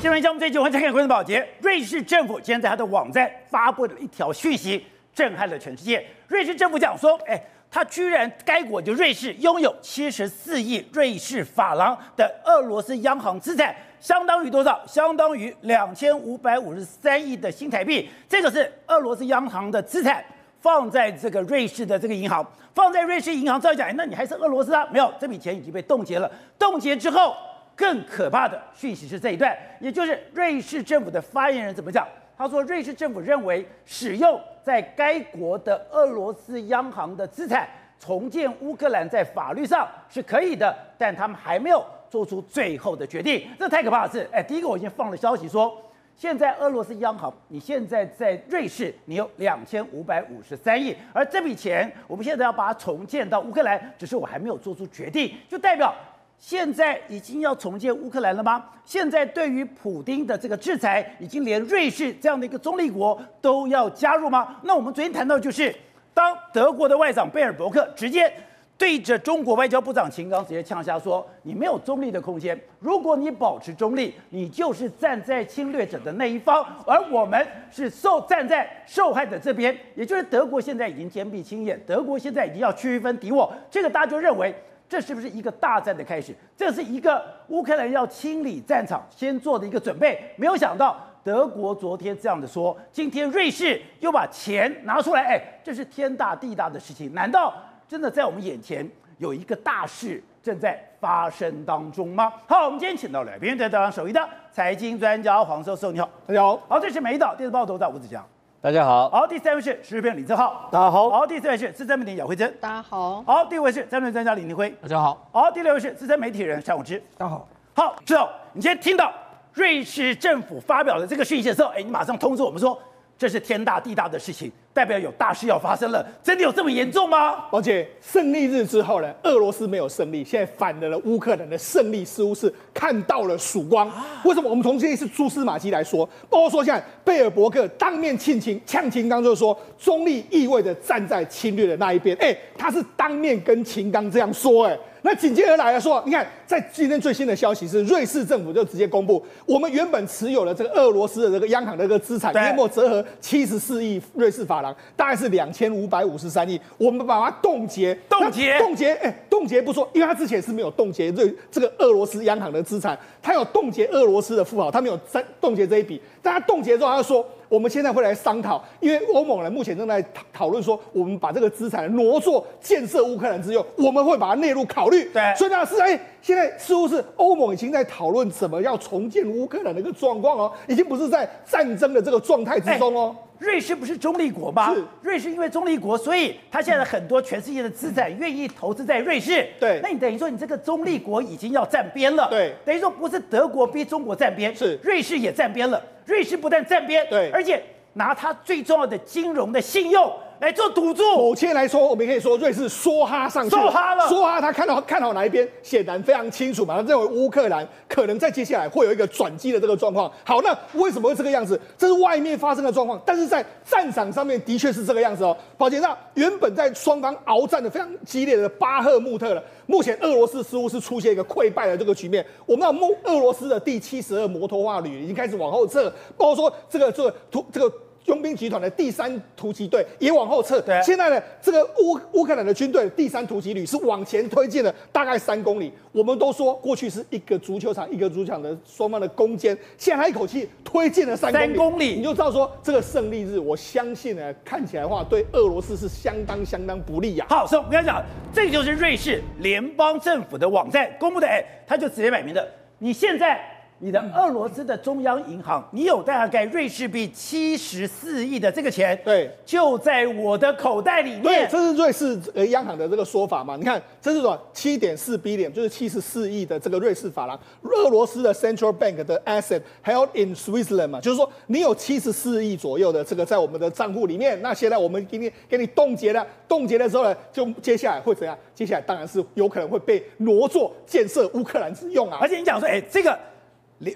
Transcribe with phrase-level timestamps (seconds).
[0.00, 1.44] 新闻节目这一集，我们再看关注宝洁。
[1.60, 6.06] 瑞士政府今天在他的网站发布了一条讯息，震撼了全世界。
[6.28, 14.80] 瑞士政府讲说，哎，他居然该国就瑞士拥有七十四亿瑞士法郎的俄罗斯央行资产，相当于多少？
[14.86, 18.08] 相当于两千五百五十三亿的新台币。
[18.28, 20.24] 这个是俄罗斯央行的资产，
[20.60, 23.60] 放在这个瑞士的这个银行，放在瑞士银行。
[23.60, 24.86] 照讲，那你还是俄罗斯啊？
[24.92, 26.30] 没有，这笔钱已经被冻结了。
[26.56, 27.34] 冻结之后。
[27.78, 32.04] 更可怕的讯息是这一段，也就是瑞士政府的发言人怎么讲？
[32.36, 37.68] 他说，瑞士政府认为使用在该国的俄罗斯央行的资产
[38.00, 43.48] 重建乌克兰，在法律上是可以的，但他们还没有做出最后的决定。
[43.56, 45.80] 这太可怕的是，哎，第一个我已经放了消息说，
[46.16, 55.94] 现在俄罗斯央行，你现在在瑞士，你有两千五百五十三亿，而这笔钱我们现在要把它重建到乌克兰，只是我还没有做出决定，就代表。
[56.38, 58.64] 现在已经要重建乌克兰了吗？
[58.84, 64.56] 现在对于普丁的这个制裁，已经连瑞士这样的一个中立国都要加入吗？
[64.62, 65.74] 那我们昨天谈到，就是
[66.14, 68.32] 当德国的外长贝尔伯克直接
[68.78, 84.54] 对着中国外交部长秦刚直接呛下说：“你没有中立的空间，如果你保持中立，你就是站在侵略者的那一方，而我们是受站在受害者这边。”也就是德国现在已经坚壁清野，德国现在已经要区分敌我，这个大家就认为。
[84.88, 86.34] 这是不是一个大战的开始？
[86.56, 90.18] 这是一个乌克兰要清理战场先做的一个准备。
[90.36, 97.12] 没有想到德国昨天这样的说，今天瑞士又把钱拿出来，哎，这是天大地大的事情。
[97.12, 97.52] 难道
[97.86, 102.32] 真的在我们眼前有一个大事正在发生当中吗？
[102.46, 106.56] 好，我们今天请到来宾，在台湾首位的财经专家黄寿寿，你好，大家好。
[106.66, 108.26] 好，这是美岛电视报头的吴子江。
[108.60, 119.12] 大家好，好，第三位是时事评李正浩，大家好，好，第四位是资深媒体姚慧珍，大家好，好，第五位是战略专家李宁辉，大家好，好，第六位是资深媒体人蔡永之，大家好，好，之后你今天听到
[119.52, 122.76] 瑞士政府发表的这个讯息的时候，哎，你马上通知我们说。
[123.18, 126.06] 这是天大地大的事情，代表有大事要发生了。
[126.22, 127.46] 真的有这么严重吗？
[127.50, 133.90] 而且胜利日之后呢，俄罗斯没有胜利，现在反而了，乌克兰的胜利似乎是看到了曙光。
[134.24, 134.48] 为什么？
[134.48, 142.16] 我们从这一次蛛丝马迹来说，包括说现在贝尔伯克当面呛秦，呛秦刚就是说，中立意味着站在侵略的那一边。
[142.20, 144.78] 哎，他是当面跟秦刚这样说，哎。
[145.02, 167.26] 那紧接而来的说，你看，在今天最新的消息是，瑞士政府就直接公布，我们原本持有的这个俄罗斯的这个央行的这个资产，约莫折合七十四亿瑞士法郎，大概是两千五百五十三亿，我们把它冻结，冻结，冻结，哎，冻结不说，因为他之前是没有冻结瑞这个俄罗斯央行的资产，他有冻结俄罗斯的富豪，他没有在冻结这一笔，但他冻结之后，他就说。
[167.48, 175.04] 我们现在会来商讨，因为欧盟呢目前正在讨讨论说，我们把这个资产挪作建设乌克兰之用，我们会把它纳入考虑。
[175.12, 183.14] 对，所以呢是哎，现在似乎是欧盟已经在讨论怎么要重建乌克兰的一个状况哦，已经不是在战争的这个状态之中哦。
[183.38, 184.74] 瑞士不是中立国吗？
[184.74, 189.46] 是，瑞士因为中立国，所以他现在很多全世界的资产愿意投资在瑞士。
[189.60, 192.28] 对，那你等于说你这个中立国已经要站边了。
[192.28, 195.80] 对，等于说不是德国逼中国站边，是瑞士也站边了。
[196.08, 197.62] 瑞士不但站边，对，而且。
[197.94, 201.02] 拿他最重要的金融的信用来做赌注。
[201.16, 206.76] 目前来说，我们可以说瑞士梭哈上去了，梭哈了，梭哈他看到看好哪一边，显然非常清楚嘛。
[206.76, 210.10] 他认为乌克兰可能在接下来会有一个转机的这个状况。
[210.24, 211.60] 好，那为什么会这个样子？
[211.76, 215.36] 这是外面发生的状况，但是在战场上面的确是这个样子哦。
[215.56, 222.24] 宝杰，那原本在双方鏖战的非常激烈的巴赫穆特了，目前俄罗斯似乎是出现一个溃败的这个局面。
[222.46, 227.72] 我们知道，俄罗斯的第七十二摩托化旅已经开始往后撤，包括说这个这个图这个。
[228.08, 230.60] 佣兵集团的第三突击队也往后撤。
[230.60, 235.72] 对，现在呢，这个乌乌克兰的军队第三突击旅是往前推进了大概三公里。
[235.92, 247.40] 我们都说过去是一个足球场一个足球场的双方的攻坚，现在他一口气推进了三公里，三公里，你就知道说这个胜利日，我相信呢，看起来的话对俄罗斯是相当相当不利呀、啊。
[247.40, 248.02] 好，所以我跟你讲，
[248.32, 252.48] 这就是瑞士联邦政府的网站公布的，哎，他就直接摆明的，
[252.78, 253.57] 你现在。
[253.80, 261.22] 你的俄罗斯的中央银行，你有大概瑞士币七十四亿的这个钱，对，就在我的口袋里面。
[261.22, 263.56] 对，这是瑞士呃央行的这个说法嘛？
[263.56, 264.36] 你看，这是什么？
[264.52, 267.38] 七点四 billion，就是七十四亿的这个瑞士法郎。
[267.62, 274.40] 俄罗斯的 Central Bank 的 asset held in Switzerland 嘛，就是说你有七十四亿左右的这个在我们的账户里面。
[274.42, 278.36] 那现在我们给你给你冻结了，冻结的时候呢，就接下来会怎样？
[278.56, 282.18] 接下来当然是有可能会被挪作建设乌克兰之用啊。
[282.20, 283.16] 而且你讲说，哎，这个。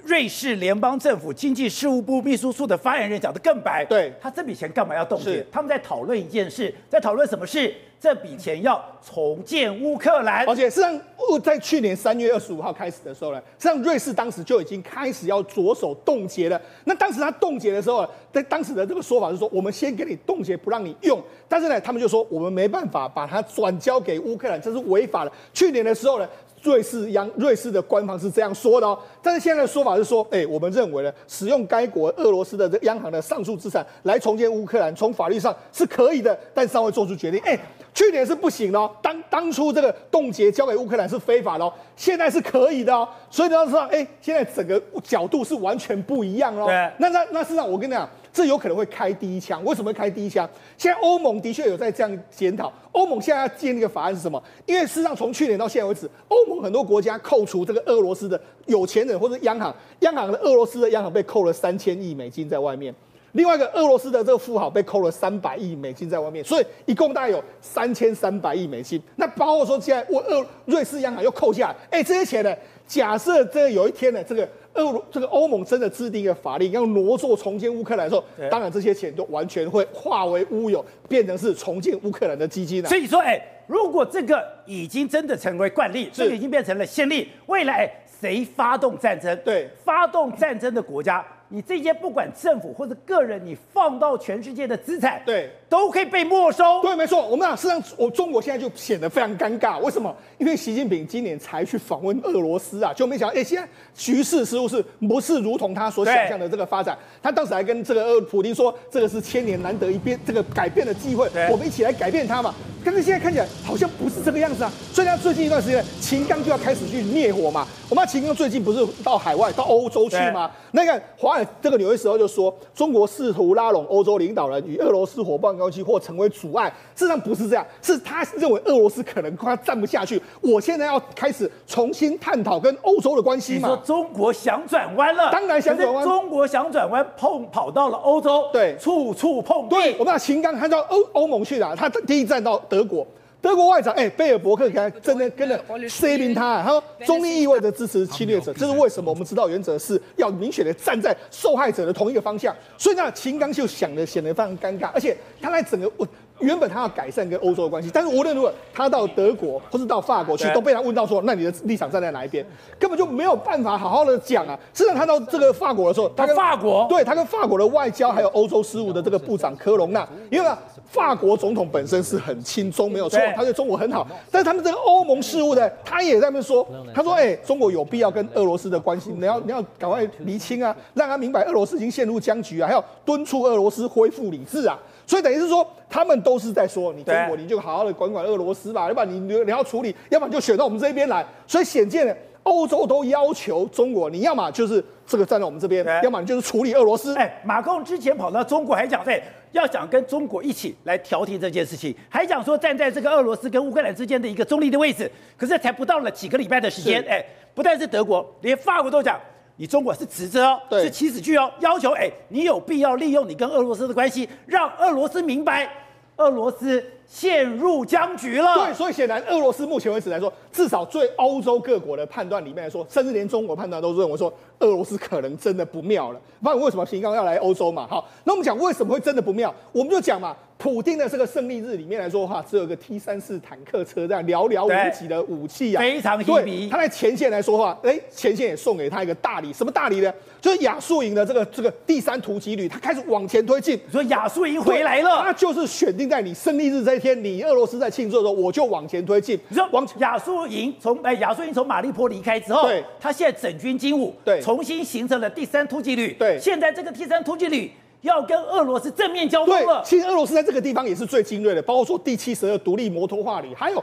[0.05, 5.25] 瑞士联邦政府经济事务部秘书处的发言人讲得更白，对，他这笔钱干嘛要冻结？
[5.25, 7.75] 是他们在讨论一件事，在讨论什么事？
[8.01, 11.01] 这笔钱要重建乌克兰，而且实际上，
[11.43, 16.61] 在去年三月二十五号开始的时候呢，实际上瑞士当时就已经开始要着手冻结了。
[16.85, 21.21] 那当时他冻结的时候，在当时的这个说法是说，我们先给你冻结，不让你用。
[21.49, 25.33] 但是呢，他们就说我们没办法把它转交给乌克兰，这是违法的。
[25.53, 26.29] 去年的时候呢。
[26.63, 37.41] 瑞士央瑞士的官方是这样说的哦，但是现在的说法是说，哎，我们认为呢，使用该国俄罗斯的这央行的上述资产来重建乌克兰，从法律上是可以的，但尚未做出决定。
[37.45, 37.59] 哎，
[37.93, 46.67] 去年是不行的哦，当当初这个冻结交给乌克兰是非法的哦，现在是可以的哦，所以你要知道，哎，现在整个角度是完全不一样哦。
[46.67, 48.09] 对，那那那事实上，我跟你讲。
[48.33, 50.49] 这有可能会开第一枪，为什么会开第一枪？
[50.79, 52.73] 现在欧盟的确有在这样检讨。
[52.93, 54.43] 欧盟现在要建立一个法案是什么？
[54.65, 62.95] 因为事实上从去年到现在为止，欧盟很多国家扣除这个俄罗斯的有钱人或者央行，央行的俄罗斯的央行被扣了三千亿美金在外面，
[63.33, 69.03] 另外一个俄罗斯的这个富豪被扣了三百亿美金在外面，所以一共大概有三千三百亿美金。
[69.17, 72.55] 那包括说现在我俄瑞士央行又扣下来，哎，这些钱呢？
[72.93, 74.47] 假设这个有一天呢，这个。
[74.75, 82.89] 欧这个欧盟真的制定一个法令，要挪作重建乌克兰的时候，当然这些钱都完全会化为乌有，变成是重建乌克兰的基金了。
[82.89, 87.87] 所以说，哎，如果这个已经真的成为惯例，这个已经变成了先例，未来
[88.19, 91.23] 谁发动战争，对，发动战争的国家。
[91.51, 96.83] 你这些不管政府或者个人，你放到全世界的资产，对，都可以被没收。
[96.83, 97.27] 对，没错。
[97.27, 99.81] 我们讲，实际上，我中国现在就显得非常尴尬。
[99.81, 100.15] 为什么？
[100.37, 103.67] 因为习近平今年才去访问俄罗斯啊，就没想到，哎，现在
[103.97, 106.99] 局势似乎是不是如同他所想象的这个发展？
[107.23, 112.55] 他当时还跟这个俄普京说，这个是千年难得一变，这个改变的机会，我们一起来改变它嘛。
[112.85, 114.73] 但是现在看起来好像不是这个样子啊。
[114.93, 117.67] 所以他最近一段时间，秦刚就要开始去灭火嘛。
[117.89, 120.51] 我们秦刚最近不是到海外到欧洲去吗？
[120.73, 126.69] 那个华尔这个纽约时报就说，中国试图拉拢欧洲领导人与俄罗斯伙伴关系或成为阻碍。
[126.95, 130.21] 事实上不是这样，是他认为俄罗斯可能快站不下去。
[130.41, 133.69] 我现在要开始重新探讨跟欧洲的关系嘛。
[133.69, 135.31] 你说中国想转弯了？
[135.31, 136.05] 当然想转弯。
[136.05, 139.77] 中国想转弯，碰跑到了欧洲，对，处处碰壁。
[139.77, 143.07] 对，我们把秦刚看到欧欧盟去了，他第一站到德国。
[143.43, 149.11] 德国外长哎，贝尔伯克还真的跟着声明他，他说中立意味着支持侵略者，这是为什么？
[149.11, 156.07] 我们知道原则是要明显的站在受害者的同一个方向，所以呢，秦刚就想的显得非常尴尬，而且他在整个我。
[156.43, 162.45] 原本他要改善跟欧洲的关系，但是无论如何，他到德国或是到法国去，都被他问到说：“那你的立场站在哪一边？”
[162.79, 164.59] 根本就没有办法好好的讲啊。
[164.75, 170.51] 实际上，他到这个法国的时候，他跟法国对他跟法国的外交还有欧洲事务的这个部长科隆纳，因为
[170.87, 174.07] 法国总统本身是很亲中，没有错，他对中国很好。
[174.31, 191.27] 但是他们这个欧盟事务呢，他也在那边说：“他说，哎，中国有必要跟俄罗斯的关系，你要你要赶快厘清啊，让他明白俄罗斯已经陷入僵局啊，还要敦促俄罗斯恢复理智啊。”所以等于是说，他们都是在说你中国，你就好好的管管俄罗斯吧，要不然你你要处理，要不然就选到我们这边来。
[191.47, 192.15] 所以显见呢，
[192.45, 197.15] 欧洲都要求中国，你要么就是这个站在我们这边，要么你就是处理俄罗斯。
[197.17, 205.11] 哎，马克龙之前跑到中国还讲，对，要想跟中国一起来调停这件事情，还讲说站在这个俄罗斯跟乌克兰之间的一个中立的位置。
[205.37, 207.25] 可是才不到了几个礼拜的时间，哎，
[207.55, 209.21] 不但是德国，连法国都讲。
[209.63, 215.71] 你中国是指责哦，是起始句哦，要求哎，你有必要利用你跟俄罗斯的关系，让俄罗斯明白，
[216.17, 218.57] 俄罗斯陷入僵局了。
[218.57, 226.21] 对，所以显然俄罗斯目前为止来说，至少对欧洲各国的判断里面来说，甚至连中国判断都认为说，俄罗斯可能真的不妙了。
[226.43, 227.87] 不然为什么秦刚要来欧洲嘛？
[227.89, 230.37] 好，那我们讲为什么会真的不妙，我们就讲嘛。
[230.63, 236.69] 普丁的这个胜利日里面来说的话，只有一个 T 三四坦克车这样寥寥无几的武器啊，非常对。
[236.69, 240.15] 他在前线来说的话，哎，前线也送给他一个大礼，什么大礼呢？
[240.41, 243.75] 就是亚速营的这个这个第三突击旅，他开始往前推进。
[243.87, 249.37] 你说亚速营回来了，他就是选定在你胜利日这一天，你俄罗斯在庆祝的时候，我就往前推进。
[249.49, 256.13] 你说往亚速营从哎亚速营从马利坡离开之后，对，他现在整军经武，对，重新形成了第三突击旅。
[256.13, 257.69] 对，现在这个第三突击旅。
[258.03, 259.83] 要跟俄罗斯正面交锋了。
[259.83, 263.83] 对，其实俄罗斯在这个地方也是最精锐的，包括说第七十二独立摩托化旅，还有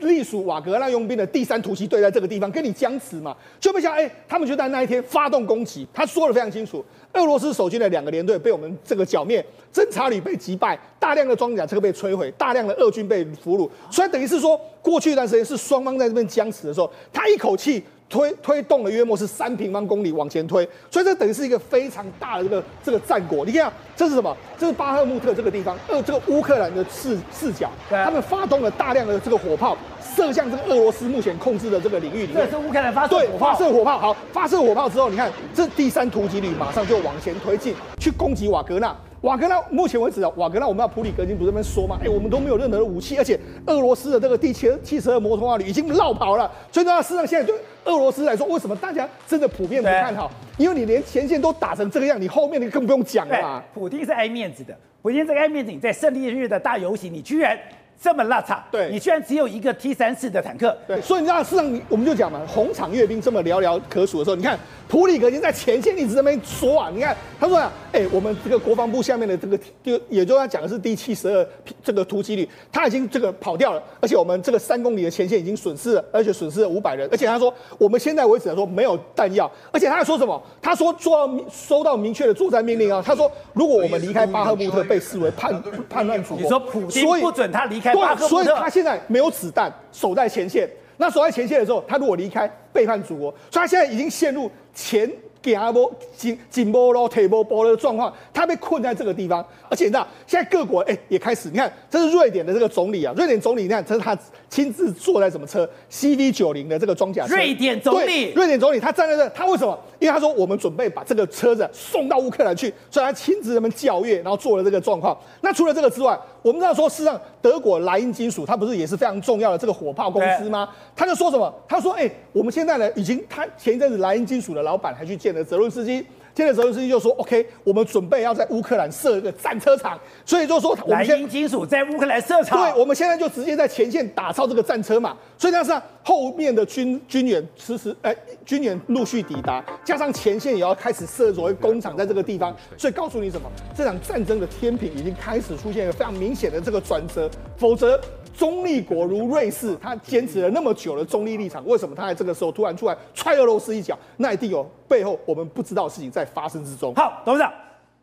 [0.00, 5.86] 隶属瓦格纳佣兵的第三突击队，在这个地方跟你僵持嘛，就不像哎，他们就在那一天发动攻击。
[5.94, 13.70] 他说的非常清楚，俄罗斯守军的两个连队被我们这个剿灭，侦察旅被击败，大量的装甲车被摧毁，大量的俄军被俘虏。
[13.90, 17.82] 所以等于是说，过去一段时间是双方在这边僵持的时候，他一口气。
[18.12, 23.42] 推推动了约莫是三平方公里往前推，所以这等于是一个非常大的这个这个战果。
[23.46, 24.36] 你看，这是什么？
[24.58, 29.74] 这是巴赫穆特这个地方，呃，这个乌克兰的视视角，他们发动了大量的这个火炮，
[30.14, 32.44] 射向这个俄罗斯目前控制的这个领域里面。
[32.44, 33.28] 这是乌克兰发射火炮。
[33.28, 33.98] 对，发射火炮。
[33.98, 38.94] 好，发射火炮之后，你看这第三突击旅马上就往前推进，去攻击瓦格纳。
[39.22, 41.96] 瓦格纳目前为止啊，瓦格纳我们要普里格金不是这边说嘛？
[42.02, 46.50] 哎，我们都没有任何的武器，而且俄罗斯的这个第七七十二摩托化旅已经绕跑了。
[46.72, 50.28] 所以呢，事实上现在对俄罗斯来说，为什么大家真的普遍不看好？
[50.58, 53.62] 因为你连前线都打成这个样，你后面你更不用讲了嘛。
[53.72, 57.56] 普京是爱面子的，普京这个爱面子，你在胜利日的大游行，你居然。
[58.02, 71.46] 这么邋遢，对，你居然只有一个 T 三四的坦克，对，所以你知道，事实上我们就讲嘛，红场阅兵这么寥寥可数的时候，你看普里格已经在前线一直在那边说啊，你看他说啊，哎、欸，我们这个国防部下面的这个就也就他讲的是第七十二
[71.84, 80.42] 这个突击旅，他已经这个跑掉了，而且我们这个三公里的前线已经损失了，而且损失了五百人，而且他说我们现在为止来说没有弹药，而且他还说什么？
[80.60, 87.91] 他说做到收到明确的作战命令啊，他说如果我们离开巴赫穆特被视为叛叛乱主义，你说普京不准他离开。
[87.92, 90.68] 对，所以他现在没有子弹，守在前线。
[90.96, 95.10] 那守在前线的时候，他如果离开，背叛祖国，所以他现在已经陷入前。
[95.42, 104.16] 给阿波紧紧波咯，腿波波的状况，他被困在这个地方，而且你知道，现在各国哎、欸、也开始，你看，这是瑞典的这个总理啊，瑞典总理，你看，这是他
[104.48, 107.34] 亲自坐在什么车？CV 九零的这个装甲车。
[107.34, 109.76] 瑞典总理，瑞典总理，他站在这，他为什么？
[109.98, 115.18] 因为他说我们准备把这个车子送到乌克兰去，所以他亲自他们教阅，然后做了这个状况。
[115.40, 120.68] 那除了这个之外，我们知道说，事实上德国莱茵金属，它不是也是非常重要的这个火炮公司吗？
[120.94, 121.52] 他就说什么？
[121.66, 125.32] 他说，哎、欸，我们现在呢，已经他前一阵子莱茵金属的老板还去见。
[125.32, 135.16] 了泽伦斯基，现在泽伦斯基就说：“OK，我们准备要在乌克兰设一个战车场，所以就说我们莱茵金属在乌克兰设厂，对，我们现在就直接在前线打造这个战车嘛。
[135.36, 143.50] 所以，加上后面的军军援迟迟，哎，军援陆续抵达，加上前线也要开始设所谓工厂在这个地方，所以告诉你什么？
[143.76, 148.00] 这场战争的天平已经开始出现一个非常明显的这个转折，否则。”
[148.34, 153.98] 中立国如瑞士， 他坚持了那么久的中立立场，为什么他在这个时候突然出来踹俄罗斯一脚？
[154.16, 156.94] 那一定有背后我们不知道的事情在发生之中。
[156.94, 157.52] 好，董事长，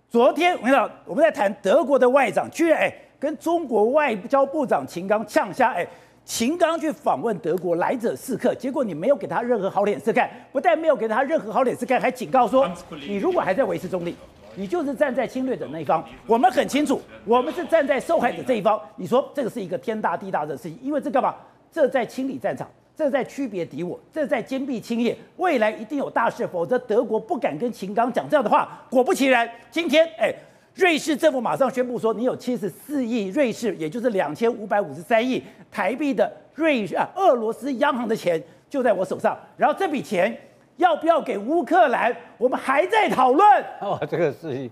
[0.10, 5.86] 昨天我跟你讲，我们在谈德国的外长，居然哎跟中国外交部长秦刚呛虾，哎，
[6.24, 14.16] 秦刚去访问德国，来者是客，结果你没有给他任何好脸色看，不但没有给他任何好脸色看，还警告说，你如果还在维持中立。
[14.56, 18.80] 你就是站在侵略者那一方，我们很清楚，我们是站在受害者这一方。
[18.96, 21.36] 你说这个是一个天大地大的事情，因为这干嘛？
[21.72, 25.16] 这在清理战场，这在区别敌我，这在坚壁清野。
[25.38, 28.82] 未来一定有大事，否则德国不敢跟秦刚讲这样的话。
[28.90, 30.34] 果不其然，今天哎，
[30.74, 40.36] 瑞士政府马上宣布说，你有七十四亿瑞士，也就是两千五百五十三亿台币的瑞啊，俄罗斯央行的钱就在我手上，然后这笔钱。
[40.80, 42.16] 要不要给乌克兰？
[42.38, 43.46] 我们还在讨论。
[43.82, 44.72] 哦，这个事情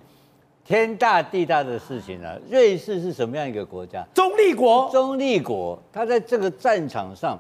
[0.65, 2.33] 天大地大的事情啊！
[2.49, 4.05] 瑞士是什么样一个国家？
[4.13, 4.89] 中立国。
[4.89, 7.37] 中立国，他在这个战场上，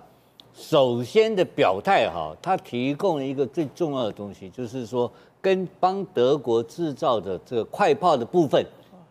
[0.53, 5.09] 首先的表态哈，他提供了一个最重要的东西，就是说
[5.41, 8.65] 跟帮德国制造的这个快炮的部分。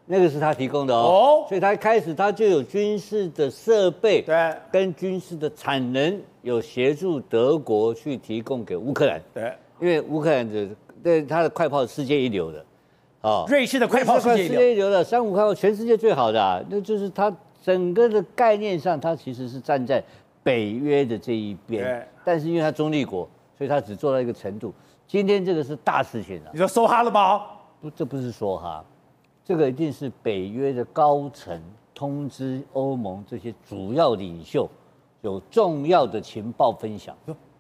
[0.09, 10.69] 那个是他提供的哦，所以他一开始他就有军事的设备，对，跟军事的产能有协助德国去提供给乌克兰，对，因为乌克兰的
[11.03, 12.65] 对他的快炮是世界一流的，
[13.23, 14.89] 哦，瑞士的快炮是世界一流。
[14.89, 20.01] 的，三五快炮全世界最好的啊，那就是他整个的概念上，他其实是站在
[20.45, 24.73] 北约的这一边，对，但是因为他中立国，所以他只做到一个程度。
[25.09, 27.43] 今天这个是大事情了，你说说哈了吗？
[27.81, 28.85] 不，这不是说哈。
[29.45, 31.61] 这个一定是北约的高层
[31.93, 34.69] 通知欧盟这些主要领袖，
[35.27, 37.15] 有重要的情报分享。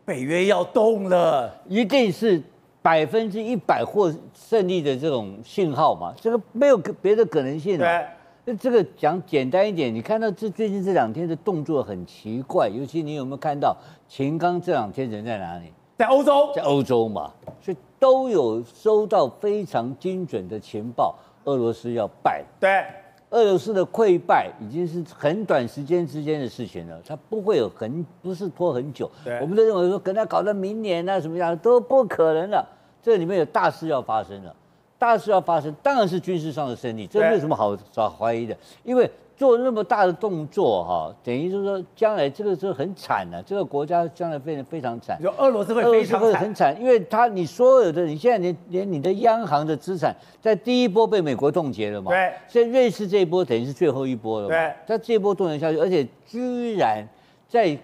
[0.04, 2.40] 北约要动了，一定是
[2.80, 6.14] 百分之一百获胜利的这种信号嘛？
[6.20, 7.76] 这个没有别的可能性。
[7.76, 8.06] 对，
[8.44, 15.72] 那这个讲简单一点，你看到这最近这两天的动作很奇怪，尤其你有没有看到秦刚这两天人在哪里？
[15.98, 21.16] 在欧洲，在欧洲嘛，所以都有收到非常精准的情报。
[21.46, 22.84] 俄罗斯要败，对，
[23.30, 29.10] 俄罗斯的溃败已经是很短时间之间的事情了，它不会有很，不是拖很久。
[29.24, 32.66] 对，我们都认为说，可能搞到明年啊什么样都不可能了，
[33.02, 34.54] 这里面有大事要发生了，
[34.98, 39.10] 大事要发生，当然是军事上的胜利，这没有什么好找怀疑的，因为。
[39.36, 45.18] 做那么大的动作哈，等于就是说，将来这个是很惨的，这个国家将来变得非常惨。
[45.22, 52.10] 就俄罗斯会非常惨，很惨，因为他你所有的，你现在连连你的央行的资产，在第一波被美国冻结了嘛？
[52.10, 52.32] 对。
[52.48, 54.54] 所以瑞士这一波等于是最后一波了嘛？
[54.54, 54.72] 对。
[54.86, 57.06] 他这一波冻结下去，而且居然
[57.46, 57.78] 在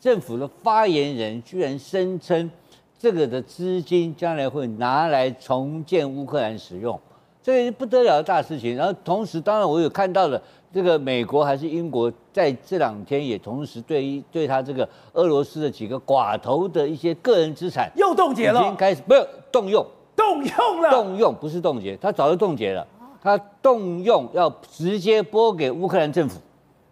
[0.00, 2.50] 政府的发言人居然声称，
[2.98, 6.98] 这个的资金将来会拿来重建乌克兰使用，
[7.42, 8.74] 这个是不得了的大事情。
[8.76, 10.40] 然后同时，当然我有看到了
[10.76, 19.82] 这个美国还是英国在这两天也同时对于对他这个俄罗斯的几个寡头的一些个人资产又冻结了，已经开始不是动用，
[20.14, 22.86] 动用了，动用不是冻结，他早就冻结了，
[23.22, 26.38] 他动用要直接拨给乌克兰政府。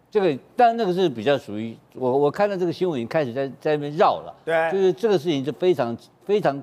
[0.09, 4.33] 这个，但那个是比较属于我，我看到这个新闻已经开始在在那边绕了。
[4.43, 6.59] 对，就是这个事情是非常非常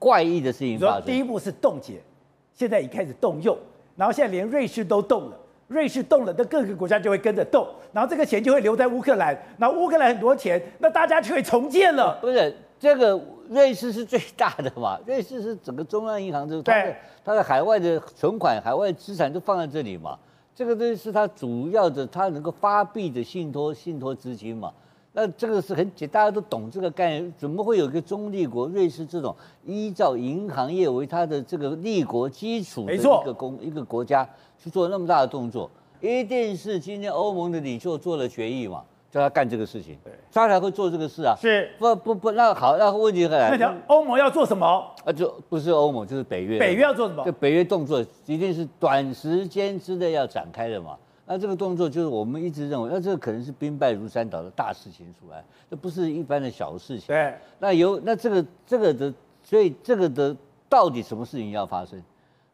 [0.00, 1.04] 怪异的事情发生。
[1.04, 2.02] 第一步是冻结，
[2.52, 3.56] 现在已开始动用，
[3.94, 5.36] 然后现在连瑞士都动了，
[5.74, 12.16] 瑞士动了，那各个国家就会跟着动，然后这个钱就会留在乌克兰，然后乌克兰很多钱，那大家就会重建了。
[12.20, 14.96] 不是，这个瑞士是最大的嘛？
[15.04, 20.16] 瑞士是整个中央银行，就是它的它的海外的存款、海外资产都放在这里嘛。
[20.54, 24.72] 这个东西是它主要的，它能够发币的信托信托资金嘛？
[25.16, 27.34] 那这个是很简，大家都懂这个概念。
[27.36, 34.28] 怎么会有一个中立国瑞士这种依照银行业为它的这个立国基础的一个公一个国家
[34.64, 35.70] 去做那么大的动作？
[36.00, 38.82] 一定是今天欧盟的领袖做了决议嘛？
[39.10, 41.36] 叫他干这个事情，对，他才会做这个事啊。
[41.38, 43.54] 是，不不不，那好，那问题很来。
[43.58, 44.66] 那欧盟要做什么？
[45.04, 46.58] 啊，就不是欧盟，就是北约。
[46.58, 47.22] 北约要做什么？
[47.26, 50.96] 就北约动作一定是短时间之内要展开的嘛。
[51.26, 57.06] 那这个动作就是我们一直认为，那这个可能是兵败如山倒的大事情出来，这不是一般的小事情。
[57.08, 57.34] 对。
[57.58, 60.34] 那有那这个这个的，所以这个的
[60.68, 62.02] 到底什么事情要发生？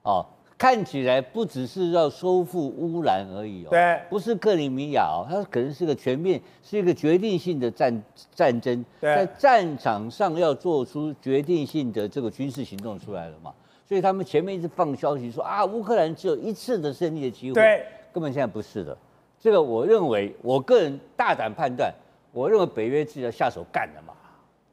[0.02, 0.26] 哦。
[0.60, 8.02] 看起来不只是要收复乌兰而已哦，对，不是克里米亚哦，它可能是个全面，是一个决定性的战
[8.34, 13.50] 战争，在战场上要做出决定性的这个军事行动出来了嘛，
[13.88, 18.94] 所以他们前面一直放消息说啊，乌克兰只有一次的胜利的机会，对，根本现在不是的，
[19.40, 21.90] 这个我认为，我个人大胆判断，
[22.32, 24.12] 我认为北约自己要下手干了嘛。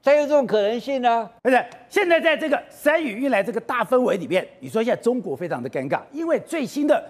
[0.07, 7.03] 才有这种可能性呢、啊，而且现在在这个山雨欲来这个大氛围里面，你说现在中国非常的尴尬，因为最新的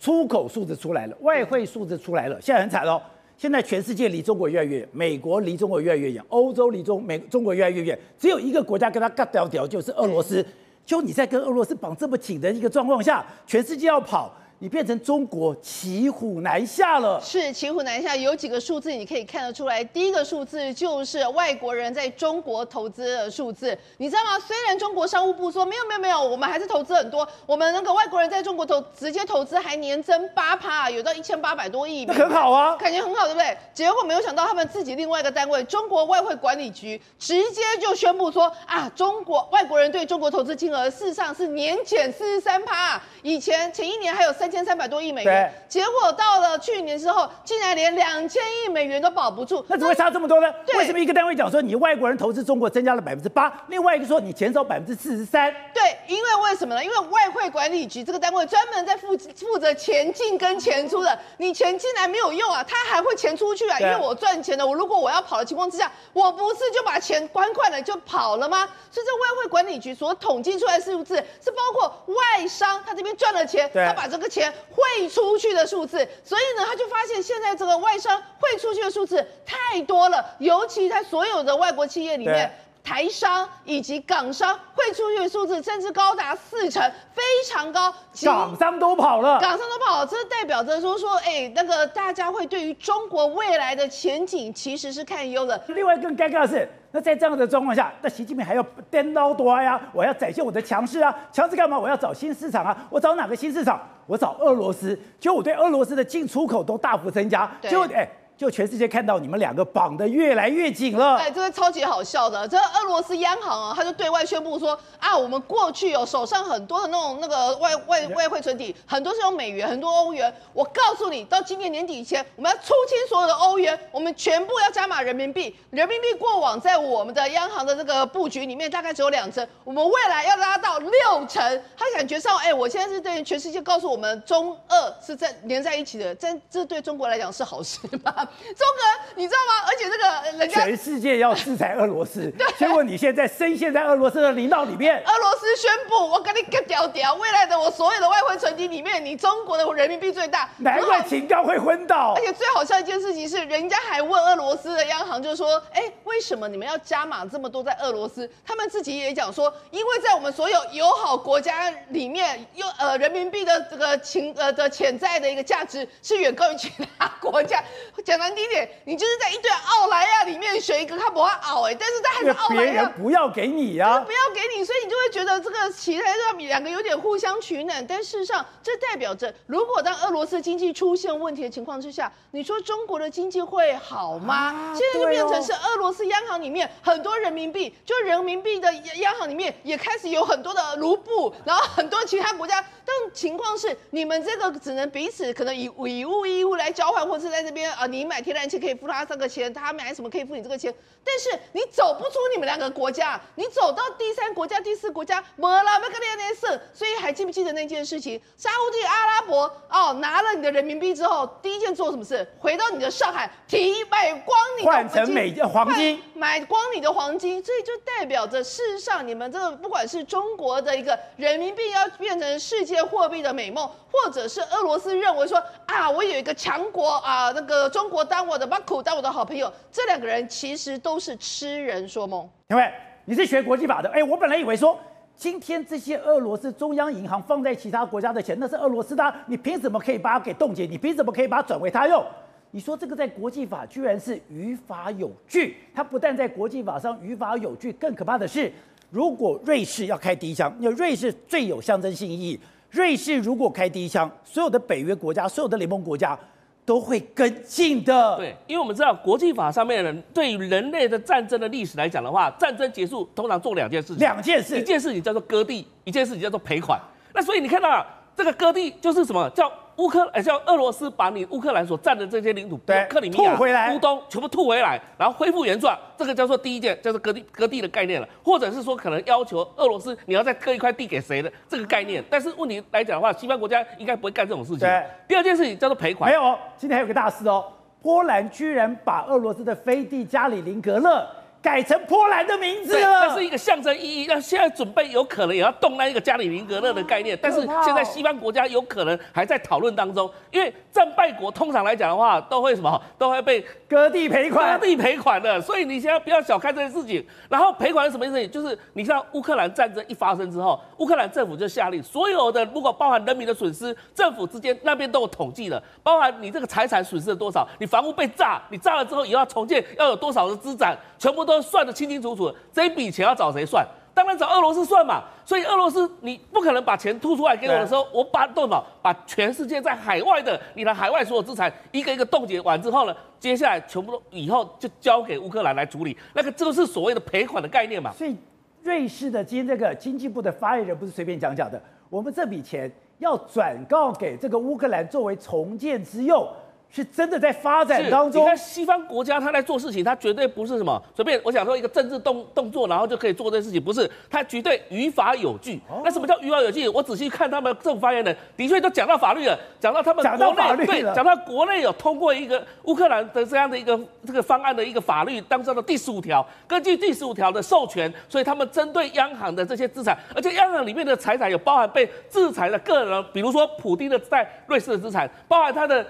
[0.00, 3.00] 出口数字出来了，外汇数字出来了，现在很惨哦。
[3.36, 10.44] 现在全世界离中国越来越远，美国离中国越来越远，欧洲离中美中国越来越远，只有一个国家跟他尬掉掉，就是俄罗斯。
[10.84, 14.34] 就你在跟俄罗斯绑这么紧的一个状况下，全世界要跑。
[14.62, 18.14] 你变成中国骑虎难下了，是骑虎难下。
[18.14, 24.38] 有几个数字你可以看得出来，第一个数字就是外国人在中国投资的数字，你知道吗？
[24.38, 33.56] 虽然中国商务部说没有没有没有，我们还是投资很多，我们那个外国人在中国投直接投资还年增八趴，有到一千八百多亿，那很好啊，感觉很好，对不对？
[33.72, 44.49] 结果没有想到他们自己另外一个单位中国外汇管理局直接就宣布说啊，中国外国人对中国投资金额事实上是年减四十三趴，以前前一年还有三。
[44.50, 50.52] 千三百多亿美元，结果到了去年之后，竟然连两千亿美元都保不住，那怎么会差这么多呢？
[50.74, 55.52] 为什么一个单位讲说你外国人投资中国增加了百分之八，另外一个说你减少百分之四十三？
[55.72, 56.84] 对，因为为什么呢？
[56.84, 68.68] 因为外汇管理局这个单位专门在负负责钱进跟钱出的，你钱进来没有用啊，他还会钱出去啊，因为我赚钱的，我如果我要跑的情况之下，我不是就把钱关快了就跑了吗？
[68.90, 74.39] 所以这外汇管理局所统计出来的数字是包括外商他这边赚了钱，他把这个钱。
[74.70, 82.50] 汇出去的数字，所以呢，他就发现现在这个外商汇出去的数字太多了，尤其在所有的外国企业里面，
[82.82, 87.92] 台商以及港商汇出去的数字甚至高达四成，非常高。
[88.22, 95.62] 港商都跑了，港商都跑了，这代表着说说，哎，那个大家会对于中国未来的前景其实是看忧的。
[95.68, 96.68] 另外更尴尬的是。
[96.92, 99.80] 那在这样的状况下，那习近平还要颠倒多呀？
[99.92, 101.14] 我要展现我的强势啊！
[101.30, 101.78] 强势干嘛？
[101.78, 102.76] 我要找新市场啊！
[102.90, 103.80] 我找哪个新市场？
[104.08, 104.98] 我找俄罗斯。
[105.20, 107.48] 就我对俄罗斯的进出口都大幅增加。
[107.62, 108.08] 就哎。
[108.40, 112.48] 就全世界看到你们两个绑得越来越紧了，哎，这个超级好笑的。
[112.48, 120.34] 这个俄罗斯央行啊，他就对外宣布说啊，我们过去有手上很多的那种那个外外外汇存底，很多是用美元，很多欧元。
[120.54, 125.54] 我告诉你，到今年年底以前，我们要出清所有的欧元，我们全部要加码人民币。
[125.68, 130.90] 人民币过往在我们的央行的这个布局里面大概只有两成，我们未来要拉到六
[131.28, 131.62] 成。
[131.76, 138.26] 他感觉上，哎，我现在是对全世界告诉我们，中俄是在连在一起的，这这对中国来讲是好事吗？
[138.56, 139.66] 中国，你知道吗？
[139.66, 145.02] 而且这个人家全世界要制裁俄罗斯， 结果你现在深陷在俄罗斯的领导里面。
[145.06, 150.48] 俄罗斯宣布，我跟你个屌屌，未来的我所有的外汇存底里面，你中国的人民币最大。
[150.58, 152.14] 难怪秦刚会昏倒。
[152.16, 158.28] 而且最好笑一件事情是，人家还问俄罗斯的央行，就是说，哎，为什么你们要加码这么多在俄罗斯？
[158.46, 167.62] 他们自己也讲说，因为在我们所有友好国家里面，有呃人民币的这个情呃的潜在的一个价值是远高于其他国家。
[168.04, 176.04] 讲难听点，你就是在一堆奥莱亚里面选一个看不会奥哎，但是他还是奥莱亚，别人不要给你呀、啊，不要给你，所以你就会觉得这个其他
[176.34, 177.84] 两个有点互相取暖。
[177.86, 184.74] 但事实上，这代表着如果当俄罗斯经济出现问题的情况之下，你说中国的经济会好吗？
[184.76, 192.62] 现在就变成是俄罗斯央行里面很多人民币，就人民币的央行里面也开始有很多的卢布，然后很多其他国家。
[192.84, 200.74] 但情况是，你们这个只能彼此可能以以物易物来交换，或者是在这边啊，你买天然气可以付他这个钱，他买什么可以付你这个钱。
[201.04, 206.60] 但是你走不出你们两个国家，你走到第三国家、第四国家，没了，没跟你那事。
[206.74, 208.20] 所以还记不记得那件事情？
[208.36, 212.26] 沙乌地阿拉伯哦，拿了你的人民币之后，第一件做什么事？
[212.40, 217.42] 回到你的上海，提买光你的黄金，换成美黄金，买光你的黄金。
[217.44, 230.90] 所以就代表着，事实上你们这个不管是中国的一个人民币要变成世界货币的美梦，或者是俄罗斯认为说啊，我有一个强国啊，那个中国当我的把苦当我的好朋友，这两个人其实都。
[230.90, 232.28] 都是痴人说梦。
[232.48, 232.68] 因为
[233.04, 234.76] 你是学国际法的，哎，我本来以为说，
[235.14, 240.66] 今天这些俄罗斯中央银行放在其他国家的钱，那是俄罗斯的，你凭什么可以把它给冻结？
[240.66, 242.04] 你凭什么可以把它转为他用？
[242.50, 248.52] 你说这个在国际法居然是于法有据，它不但在国际法上于法有据，更可怕的是，
[248.90, 256.18] 如果瑞士要开第一枪，因为瑞士最有象征性意义，瑞士如果开第一枪，所有的北约国家，所有的联盟国家。
[256.64, 258.16] 都会跟进的。
[258.16, 266.80] 对，因为我们知道国际法上面的人对于人类的战争的历史来讲的话，战争结束通常做两件事情，两件事，一件事情叫做割地，一件事情叫做赔款。
[267.14, 269.50] 那所以你看到这个割地就是什么叫？
[269.80, 278.06] 乌克兰叫俄罗斯把你乌克兰所占的这些领土，对，克里米亚、回来，乌东全部吐回来，然后恢复原状，这个叫做第一件，叫做割地割地的概念了。
[278.22, 282.04] 或者是说，可能要求俄罗斯你要再割一块地给谁的这个概念。
[282.10, 284.58] 但是问题来讲的话，西方国家应该不会干这种事情。
[284.58, 286.10] 对，第二件事情叫做赔款。
[286.10, 287.42] 没有，今天还有个大事哦，
[287.80, 291.06] 波兰居然把俄罗斯的飞地加里宁格勒。
[291.42, 294.06] 改成波兰的名字了，那是一个象征意义。
[294.06, 305.40] 那现在准备有可能也要动那一个加里宁格勒的概念，但是现在西方国家有可能还在讨论当中，因为战败国通常来讲的话，都会什么，都会被割地赔款，割地赔款的。
[305.40, 307.04] 所以你现在不要小看这件事情。
[307.28, 308.28] 然后赔款是什么意思？
[308.28, 323.66] 就是你像乌克兰战争一发生之后，乌克兰政府就下令，所有的如果包含人民的损失，政府之间那边都有统计的，包含你这个财产损失了多少，你房屋被炸，你炸了之后以后要重建要有多少的资产，全部都算得清清楚楚，这一笔钱要找谁算？
[323.94, 325.02] 当然找俄罗斯算嘛。
[325.24, 335.96] 所以俄罗斯你不可能把钱吐出来给我的时候，我把动脑把全世界在海外的你的海外所有资产一个一个冻结完之后呢，接下来全部都以后就交给乌克兰来处理。
[336.12, 337.90] 那个这个是所谓的赔款的概念嘛。
[337.92, 338.14] 所以
[338.62, 341.58] 瑞士的今天这个经济部的发言人不是随便讲讲的，
[341.88, 346.28] 我们这笔钱要转告给这个乌克兰作为重建之用。
[346.72, 348.22] 是真的在发展当中。
[348.22, 351.20] 你看西方国家，他在做事情，他绝对不是什么随便。
[351.24, 355.60] 我想说一个政治动动作，然后就可以做这件事情，不是，他绝对于法有据。
[355.84, 356.68] 那什么叫于法有据？
[356.68, 375.84] 我仔细看他们政府发言人，的确都讲到法律了，讲到他们国内对，讲到国内有通过一个乌克兰的这样的一个这个方案的一个法律当中的第十五条，根据第十五条的授权，所以他们针对央行的这些资产，而且央行里面的财产有包含被制裁的个人，比如说普丁的在瑞士的资产，包含他的。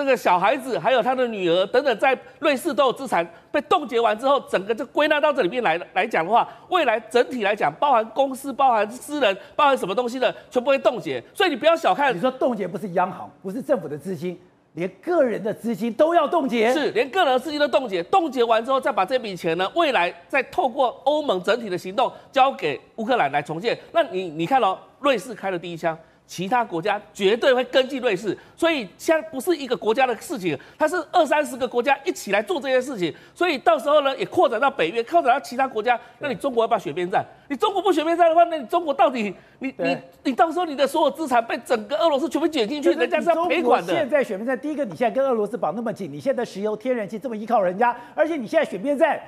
[0.00, 11.22] 这个小孩子还有他的女儿等等，在瑞士都有资产被冻结完之后，整个就归纳到这里面来来讲的话，未来整体来讲，包含公司、包含私人、包含什么东西的，全部会冻结。
[11.34, 14.40] 所以你不要小看，你说冻结不是央行，不是政府的资金，
[14.72, 18.02] 连个人的资金都要冻结，是连个人的资金都冻结。
[18.04, 23.78] 冻结完之后，再把这笔钱呢，未来再透过欧盟整体的行动交给乌克兰来重建。
[23.92, 25.94] 那你你看哦，瑞士开了第一枪。
[26.30, 35.98] 其他国家绝对会跟进瑞士，所以现在不是一个国家的事情，它是二三十个国家一起来做这些事情，所以到时候呢，也扩展到北约，扩展到其他国家。
[36.20, 37.26] 那你中国要不要选边站？
[37.48, 43.92] 你中国不选边站的话，那你中国到底你你你到时候你的所有资产被整个俄罗斯全部卷进去，人家是要赔款的。
[43.92, 49.20] 现在选边站，第一个你现在跟俄罗斯绑那么紧，你现在石油、天然气这么依靠人家，而且你现在选边站。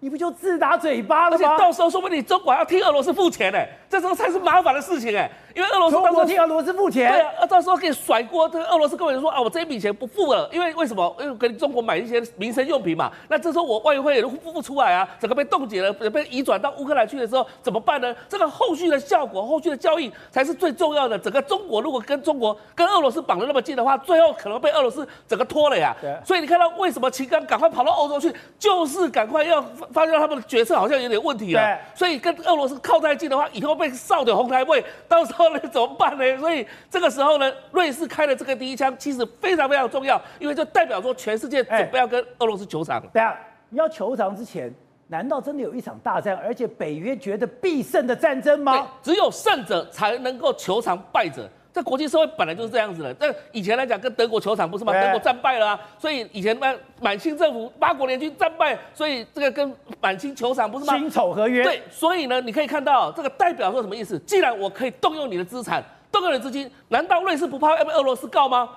[0.00, 1.36] 你不就自打嘴巴了吗？
[1.36, 8.46] 而且到时候说不定中国还要替俄罗斯付钱呢，这时候才是麻烦的事情哎，因为俄罗斯到时候替俄罗斯付钱，对啊，到时候可以甩锅。
[8.48, 11.16] 这个俄罗斯根本就说啊，我这一笔钱不付了，因为为什么？
[11.18, 13.10] 因为给中国买一些民生用品嘛。
[13.28, 18.14] 那这时候我外汇也都付不出来啊，整个被冻结了，被移转到乌克兰去的时候怎么办呢？
[18.28, 21.18] 这个后续的效果，后续的交易才是最重要的。
[21.18, 25.96] 整个中国如果跟中国跟俄罗斯绑得那么近的话，最后可能被俄罗斯整个拖了呀。
[26.00, 26.14] 对。
[26.24, 29.64] 所以你看到为什么秦刚赶快跑到欧洲去，就是赶快要
[29.96, 30.66] 发现他们的决。
[30.66, 36.38] 策好像有点问题了，对，所以跟俄罗斯靠太近的话，以后被烧的红台位，到时候候呢 怎么办呢？
[36.38, 43.00] 所以这个时候呢，瑞士开了这个第一枪，其实非常非常重要，因为就代表说全世界准备要跟俄罗斯求偿。
[43.12, 43.38] 对啊，
[43.70, 44.72] 要求偿之前，
[45.08, 48.88] 难道真的有一场大战，而且北约觉得必胜的战争吗？
[49.02, 51.48] 只有胜者才能够求偿败者。
[51.76, 53.12] 在国际社会本来就是这样子的。
[53.12, 54.94] 但以前来讲，跟德国球场不是吗？
[54.98, 60.96] 德国战败了啊，所以以前那满清政府八国联军战败，所以这个跟满清球场不是吗？
[60.96, 61.62] 辛丑合约。
[61.62, 64.18] 对，所以呢，你可以看到这个代表说什么意思？
[64.20, 68.70] 既然我可以动用你的资产，动用你的资金，难道瑞士不怕要被俄罗斯告吗？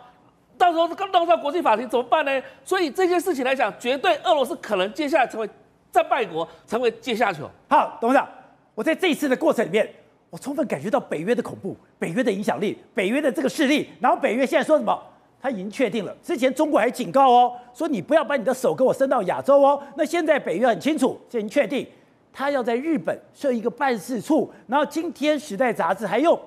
[0.57, 2.43] 到时候刚弄到国际法庭怎么办呢？
[2.65, 5.49] 所以这件事情来讲，绝对俄罗斯可能接下来成为
[5.89, 7.49] 战败国，成为阶下囚。
[7.69, 8.27] 好，董事长，
[8.75, 9.89] 我在这一次的过程里面。
[10.29, 13.89] 我充分感觉到北约的恐怖，北约的影响力，北约的这个势力。
[13.99, 14.97] 然后北约现在说什么？
[15.41, 16.13] 他已经确定了。
[16.21, 19.81] 之前中国还警告哦，说你不要把你的手给我伸到亚洲哦。
[19.95, 21.87] 那现在北约很清楚，已经确定，
[22.33, 24.51] 他要在日本设一个办事处。
[24.67, 26.37] 然后今天《时代》杂志还用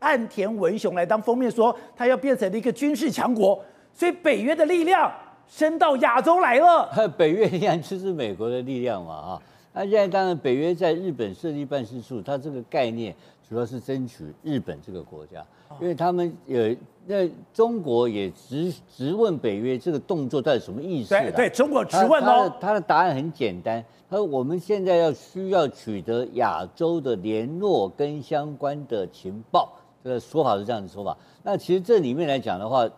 [0.00, 3.64] 岸田文雄来当封面，说他要变成了一个军事强国。
[3.92, 5.08] 所以北约的力量
[5.46, 6.90] 伸到亚洲来了。
[7.16, 9.42] 北约力量就是美国的力量嘛啊。
[9.76, 13.12] 那现在当然，北约在日本设立办事处，它这个概念
[13.48, 15.44] 主要是争取日本这个国家，
[15.80, 21.10] 因为他们有那中国也直直问北约这个动作到底什么意思？
[21.10, 22.50] 对对，中国直问哦。
[22.60, 29.72] 他的答案很简单，他说我们现在要需要取得亚洲的联络跟相关的情报，
[30.04, 31.18] 这个说法是这样的说法。
[31.42, 32.88] 那其实这里面来讲的话，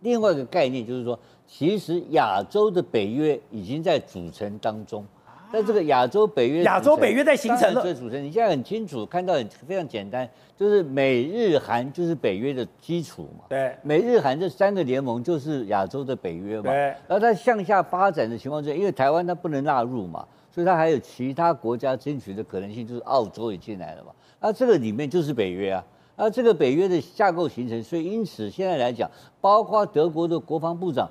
[0.00, 1.16] 另外一个概念就是说，
[1.46, 5.06] 其实亚洲的北约已经在组成当中。
[5.54, 7.80] 在这个亚洲北约，亚洲北约在形成了。
[7.80, 13.44] 这组成，你现在很清楚看到很非常简单，就是美日韩就是北约的基础嘛。
[13.48, 16.72] 对，美日韩这三个联盟就是亚洲的北约嘛。
[16.72, 16.74] 对。
[17.06, 24.10] 然后它向下发展的情况之下，因为台湾它不能纳入嘛，所以它还有其他国家争取的可能性，就是澳洲也进来了嘛。
[24.40, 25.84] 那这个里面就是北约啊。
[26.16, 29.08] 那这个北约的架构形成，所以因此现在来讲，
[29.40, 31.08] 包括德国的国防部长。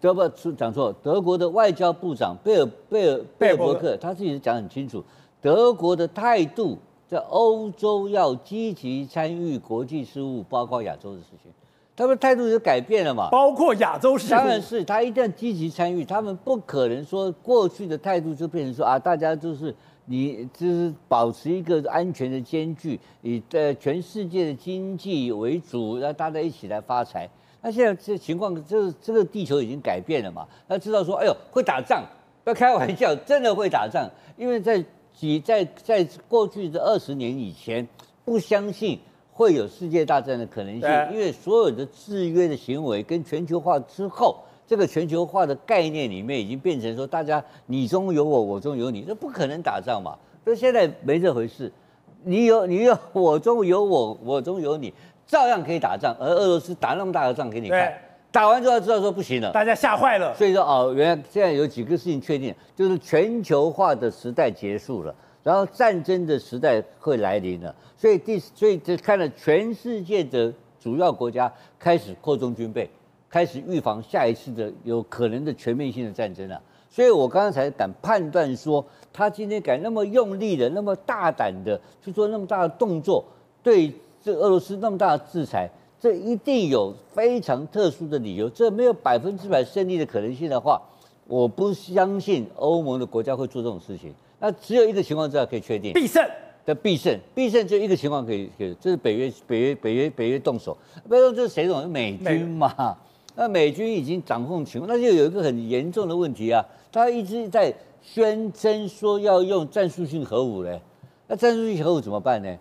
[0.00, 5.02] 德不讲错，德国的外交部长贝尔贝尔贝尔伯克，他自己讲很清楚，
[5.40, 6.76] 德国的态度
[7.08, 11.50] 在欧洲要积极参与国际事务，包括亚洲的事情，
[11.96, 27.28] 他们态度就改变了嘛，包括亚洲事务，当然是他一定要积极参与，他们不可能说过去的态度就变成说啊，大家就是你就是保持一个安全的间距，以呃全世界的经济为主，让大家一起来发财。
[27.66, 30.46] 那现在这情况，这这个地球已经改变了嘛？
[30.68, 32.00] 他知道说，哎呦，会打仗，
[32.44, 34.08] 不要开玩笑，真的会打仗。
[34.36, 37.84] 因为在几在在过去的二十年以前，
[38.24, 38.96] 不相信
[39.32, 50.16] 会有世界大战的可能性，因为所有的制约的行为跟全球化之后，这个全球化的概念里面已经变成说，大家你中有我，我中有你，这不可能打仗嘛。
[50.44, 51.72] 所以现在没这回事，
[52.22, 54.94] 你有你有我中有我，我中有你。
[55.26, 57.92] 照样可以打仗，而俄罗斯打那么大的仗给你看，
[58.30, 60.32] 打完之后知道说不行了，大家吓坏了。
[60.34, 65.12] 所以说哦，原来现在有几个事情确定，就是全球化的时代结束了，
[65.42, 67.74] 然后战争的时代会来临了。
[67.96, 72.88] 所以第所以这看了全世界的主要国家开始扩充军备，
[73.28, 76.62] 开始预防下一次的有可能的全面性的战争了。
[76.88, 83.24] 所以我刚刚才敢判断说，他今天敢那么用力的、那么大胆的去做那么大的动作，
[83.62, 83.92] 对。
[84.26, 88.50] 这俄罗斯那么大的制裁，这一定有非常特殊的理由。
[88.50, 90.82] 这没有百分之百胜利的可能性的话，
[91.28, 94.12] 我不相信欧盟的国家会做这种事情。
[94.40, 96.28] 那只有一个情况之下可以确定必胜
[96.64, 100.76] 的必胜，必胜就一个情况可以，可以，就是北约北约北约北约动手。
[101.08, 101.86] 不要说这是谁动手？
[101.86, 102.96] 美军嘛。
[103.36, 106.66] 那美军已经掌控情况，那就有一个很严重的问题啊。
[106.90, 110.80] 他一直在宣称说要用战术性核武嘞，
[111.28, 112.52] 那战术性核武怎么办呢？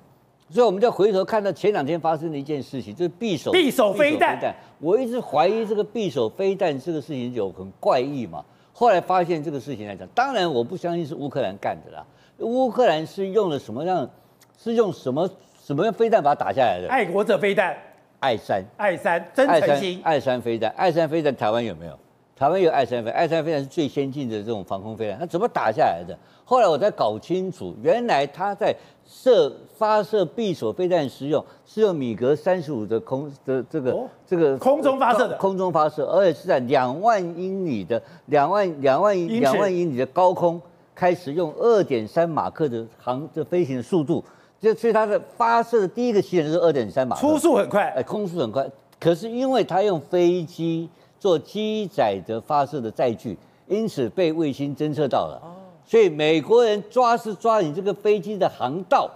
[0.50, 4.40] 所以我们就回头看到前两天发生的一件事情，就是匕首匕首飞弹。
[4.80, 8.46] 我一直怀疑这个匕首飞弹这个事情有很怪异嘛。
[8.72, 12.06] 后来发现这个事情来讲，当然我不相信是乌克兰干的啦。
[12.40, 14.10] 乌克兰是用了什么样？
[14.58, 15.30] 是用什么
[15.64, 16.88] 什么样飞弹把它打下来的？
[16.90, 17.76] 爱国者飞弹。
[18.20, 18.64] 爱三。
[18.78, 19.26] 爱三。
[19.34, 20.00] 真诚心。
[20.04, 20.72] 爱三飞弹。
[20.78, 21.98] 爱三飞弹台湾有没有？
[22.38, 26.14] 台湾有爱三飞，爱三飞弹是最先进的这种防空飞弹，它怎么打下来的？
[26.44, 28.76] 后来我才搞清楚，原来它在
[29.08, 40.62] 射发射闭锁飞弹时用是用米格三十五的空的这个、哦、这个空中发射的，空中发射，而且是在两万英里的两万两万两万英里的高空
[40.94, 44.22] 开始用二点三马克的航的飞行的速度，
[44.60, 48.70] 就所以它的发射的第一个起点是二点三马克，初速很快，哎，空速很快，
[49.00, 50.90] 可是因为它用飞机。
[51.26, 53.36] 做机载的发射的载具，
[53.66, 55.42] 因此被卫星侦测到了。
[55.84, 59.10] 所以美国人抓是抓你这个飞机的航道，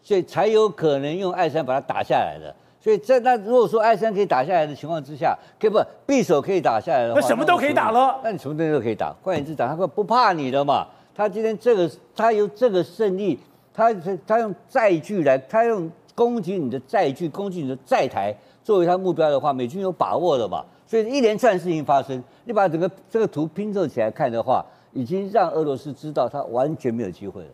[0.00, 2.54] 所以才有可能用爱山把它打下来的。
[2.80, 8.20] 所以在那如果说爱山可以打下来的情况之下，可以不匕首可以打下来的话，那什么都可以打了。
[8.22, 10.86] 那你什么东西都可以打，换言之，打他会不怕你的嘛？
[11.12, 13.36] 他今天这个，他有这个胜利，
[13.74, 13.92] 他
[14.24, 20.64] 他用载具来，他用攻击你的载具，攻击你的载台作为他目标的话，美军有把握的嘛？
[20.88, 27.50] 所以一连串事情发生，你把整个这个图拼凑起来看的话，已经让俄罗斯知道他完全没有机会了。